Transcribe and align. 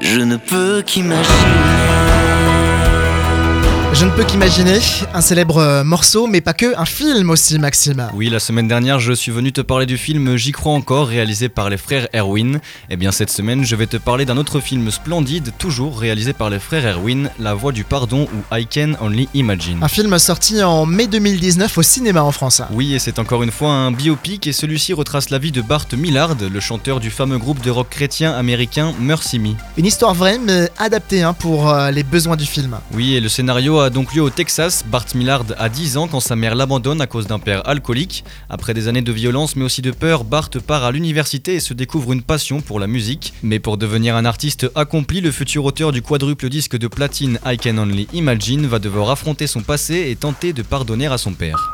je 0.00 0.20
ne 0.20 0.36
peux 0.36 0.82
qu'imaginer. 0.84 2.61
Je 4.02 4.08
ne 4.08 4.10
peux 4.16 4.24
qu'imaginer 4.24 4.80
un 5.14 5.20
célèbre 5.20 5.58
euh, 5.58 5.84
morceau, 5.84 6.26
mais 6.26 6.40
pas 6.40 6.54
que, 6.54 6.76
un 6.76 6.86
film 6.86 7.30
aussi, 7.30 7.56
Maxime. 7.60 8.08
Oui, 8.14 8.30
la 8.30 8.40
semaine 8.40 8.66
dernière, 8.66 8.98
je 8.98 9.12
suis 9.12 9.30
venu 9.30 9.52
te 9.52 9.60
parler 9.60 9.86
du 9.86 9.96
film 9.96 10.36
J'y 10.36 10.50
crois 10.50 10.72
encore, 10.72 11.06
réalisé 11.06 11.48
par 11.48 11.70
les 11.70 11.76
frères 11.76 12.08
Erwin. 12.12 12.56
Et 12.56 12.58
eh 12.90 12.96
bien 12.96 13.12
cette 13.12 13.30
semaine, 13.30 13.64
je 13.64 13.76
vais 13.76 13.86
te 13.86 13.96
parler 13.96 14.24
d'un 14.24 14.38
autre 14.38 14.58
film 14.58 14.90
splendide, 14.90 15.52
toujours 15.56 16.00
réalisé 16.00 16.32
par 16.32 16.50
les 16.50 16.58
frères 16.58 16.84
Erwin, 16.84 17.30
La 17.38 17.54
Voix 17.54 17.70
du 17.70 17.84
Pardon 17.84 18.26
ou 18.34 18.56
I 18.56 18.66
Can 18.66 18.94
Only 19.00 19.28
Imagine. 19.34 19.78
Un 19.80 19.86
film 19.86 20.18
sorti 20.18 20.64
en 20.64 20.84
mai 20.84 21.06
2019 21.06 21.78
au 21.78 21.82
cinéma 21.84 22.24
en 22.24 22.32
France. 22.32 22.60
Oui, 22.72 22.94
et 22.94 22.98
c'est 22.98 23.20
encore 23.20 23.44
une 23.44 23.52
fois 23.52 23.70
un 23.70 23.92
biopic, 23.92 24.48
et 24.48 24.52
celui-ci 24.52 24.94
retrace 24.94 25.30
la 25.30 25.38
vie 25.38 25.52
de 25.52 25.62
Bart 25.62 25.86
Millard, 25.96 26.34
le 26.40 26.58
chanteur 26.58 26.98
du 26.98 27.10
fameux 27.10 27.38
groupe 27.38 27.62
de 27.62 27.70
rock 27.70 27.90
chrétien 27.90 28.32
américain 28.32 28.94
Mercy 28.98 29.38
Me. 29.38 29.50
Une 29.76 29.86
histoire 29.86 30.14
vraie, 30.14 30.40
mais 30.44 30.70
adaptée 30.78 31.22
hein, 31.22 31.34
pour 31.34 31.70
euh, 31.70 31.92
les 31.92 32.02
besoins 32.02 32.34
du 32.34 32.46
film. 32.46 32.78
Oui, 32.94 33.14
et 33.14 33.20
le 33.20 33.28
scénario 33.28 33.78
a 33.78 33.91
donc 33.92 34.14
lieu 34.14 34.22
au 34.22 34.30
Texas. 34.30 34.84
Bart 34.86 35.06
Millard 35.14 35.44
a 35.58 35.68
10 35.68 35.96
ans 35.98 36.08
quand 36.08 36.20
sa 36.20 36.34
mère 36.34 36.54
l'abandonne 36.54 37.00
à 37.00 37.06
cause 37.06 37.26
d'un 37.26 37.38
père 37.38 37.68
alcoolique. 37.68 38.24
Après 38.48 38.74
des 38.74 38.88
années 38.88 39.02
de 39.02 39.12
violence 39.12 39.54
mais 39.54 39.64
aussi 39.64 39.82
de 39.82 39.90
peur, 39.90 40.24
Bart 40.24 40.50
part 40.66 40.84
à 40.84 40.90
l'université 40.90 41.54
et 41.54 41.60
se 41.60 41.74
découvre 41.74 42.12
une 42.12 42.22
passion 42.22 42.60
pour 42.60 42.80
la 42.80 42.86
musique. 42.86 43.34
Mais 43.42 43.60
pour 43.60 43.76
devenir 43.76 44.16
un 44.16 44.24
artiste 44.24 44.70
accompli, 44.74 45.20
le 45.20 45.30
futur 45.30 45.64
auteur 45.64 45.92
du 45.92 46.02
quadruple 46.02 46.48
disque 46.48 46.76
de 46.76 46.88
platine 46.88 47.38
I 47.44 47.56
Can 47.56 47.78
Only 47.78 48.08
Imagine 48.12 48.66
va 48.66 48.78
devoir 48.78 49.10
affronter 49.10 49.46
son 49.46 49.60
passé 49.60 50.08
et 50.10 50.16
tenter 50.16 50.52
de 50.52 50.62
pardonner 50.62 51.06
à 51.06 51.18
son 51.18 51.32
père. 51.32 51.72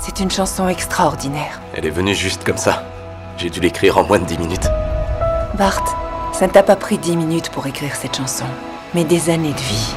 C'est 0.00 0.20
une 0.20 0.30
chanson 0.30 0.68
extraordinaire. 0.68 1.60
Elle 1.74 1.86
est 1.86 1.90
venue 1.90 2.14
juste 2.14 2.44
comme 2.44 2.56
ça. 2.56 2.84
J'ai 3.36 3.50
dû 3.50 3.60
l'écrire 3.60 3.98
en 3.98 4.04
moins 4.04 4.18
de 4.18 4.24
10 4.24 4.38
minutes. 4.38 4.68
Bart, 5.58 5.84
ça 6.32 6.46
ne 6.46 6.52
t'a 6.52 6.62
pas 6.62 6.76
pris 6.76 6.96
10 6.96 7.16
minutes 7.16 7.50
pour 7.50 7.66
écrire 7.66 7.94
cette 7.94 8.16
chanson, 8.16 8.46
mais 8.94 9.04
des 9.04 9.30
années 9.30 9.52
de 9.52 9.60
vie. 9.60 9.94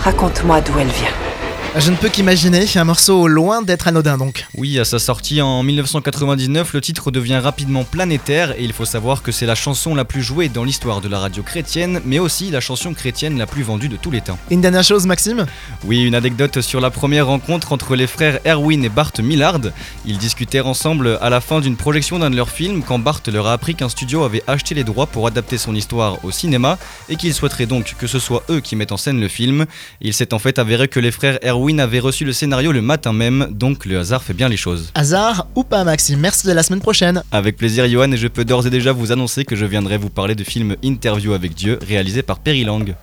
Raconte-moi 0.00 0.60
d'où 0.60 0.78
elle 0.78 0.88
vient. 0.88 1.33
Je 1.76 1.90
ne 1.90 1.96
peux 1.96 2.08
qu'imaginer, 2.08 2.66
un 2.76 2.84
morceau 2.84 3.26
loin 3.26 3.60
d'être 3.60 3.88
anodin 3.88 4.16
donc. 4.16 4.46
Oui, 4.56 4.78
à 4.78 4.84
sa 4.84 5.00
sortie 5.00 5.42
en 5.42 5.64
1999, 5.64 6.72
le 6.72 6.80
titre 6.80 7.10
devient 7.10 7.38
rapidement 7.38 7.82
planétaire 7.82 8.52
et 8.52 8.62
il 8.62 8.72
faut 8.72 8.84
savoir 8.84 9.22
que 9.24 9.32
c'est 9.32 9.44
la 9.44 9.56
chanson 9.56 9.92
la 9.96 10.04
plus 10.04 10.22
jouée 10.22 10.48
dans 10.48 10.62
l'histoire 10.62 11.00
de 11.00 11.08
la 11.08 11.18
radio 11.18 11.42
chrétienne, 11.42 12.00
mais 12.04 12.20
aussi 12.20 12.52
la 12.52 12.60
chanson 12.60 12.94
chrétienne 12.94 13.38
la 13.38 13.48
plus 13.48 13.64
vendue 13.64 13.88
de 13.88 13.96
tous 13.96 14.12
les 14.12 14.20
temps. 14.20 14.38
Une 14.52 14.60
dernière 14.60 14.84
chose, 14.84 15.04
Maxime? 15.04 15.46
Oui, 15.84 16.04
une 16.04 16.14
anecdote 16.14 16.60
sur 16.60 16.80
la 16.80 16.90
première 16.90 17.26
rencontre 17.26 17.72
entre 17.72 17.96
les 17.96 18.06
frères 18.06 18.38
Erwin 18.46 18.84
et 18.84 18.88
Bart 18.88 19.10
Millard. 19.20 19.58
Ils 20.06 20.18
discutèrent 20.18 20.68
ensemble 20.68 21.18
à 21.20 21.28
la 21.28 21.40
fin 21.40 21.60
d'une 21.60 21.76
projection 21.76 22.20
d'un 22.20 22.30
de 22.30 22.36
leurs 22.36 22.50
films 22.50 22.84
quand 22.84 23.00
Bart 23.00 23.20
leur 23.26 23.48
a 23.48 23.52
appris 23.52 23.74
qu'un 23.74 23.88
studio 23.88 24.22
avait 24.22 24.44
acheté 24.46 24.76
les 24.76 24.84
droits 24.84 25.06
pour 25.06 25.26
adapter 25.26 25.58
son 25.58 25.74
histoire 25.74 26.24
au 26.24 26.30
cinéma 26.30 26.78
et 27.08 27.16
qu'il 27.16 27.34
souhaiterait 27.34 27.66
donc 27.66 27.96
que 27.98 28.06
ce 28.06 28.20
soit 28.20 28.44
eux 28.48 28.60
qui 28.60 28.76
mettent 28.76 28.92
en 28.92 28.96
scène 28.96 29.20
le 29.20 29.28
film. 29.28 29.66
Il 30.00 30.14
s'est 30.14 30.32
en 30.32 30.38
fait 30.38 30.60
avéré 30.60 30.86
que 30.86 31.00
les 31.00 31.10
frères 31.10 31.40
Erwin 31.42 31.63
avait 31.78 31.98
reçu 31.98 32.24
le 32.24 32.32
scénario 32.32 32.72
le 32.72 32.82
matin 32.82 33.12
même, 33.12 33.48
donc 33.50 33.86
le 33.86 33.98
hasard 33.98 34.22
fait 34.22 34.34
bien 34.34 34.48
les 34.48 34.56
choses. 34.56 34.90
Hasard 34.94 35.46
ou 35.54 35.64
pas 35.64 35.84
Maxime, 35.84 36.20
merci 36.20 36.46
de 36.46 36.52
la 36.52 36.62
semaine 36.62 36.80
prochaine. 36.80 37.22
Avec 37.32 37.56
plaisir 37.56 37.88
Johan 37.88 38.12
et 38.12 38.16
je 38.16 38.28
peux 38.28 38.44
d'ores 38.44 38.66
et 38.66 38.70
déjà 38.70 38.92
vous 38.92 39.12
annoncer 39.12 39.44
que 39.44 39.56
je 39.56 39.64
viendrai 39.64 39.96
vous 39.96 40.10
parler 40.10 40.34
du 40.34 40.44
film 40.44 40.76
Interview 40.82 41.32
avec 41.32 41.54
Dieu 41.54 41.78
réalisé 41.86 42.22
par 42.22 42.38
Perry 42.38 42.64
Lang. 42.64 42.94